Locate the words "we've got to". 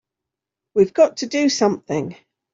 0.73-1.27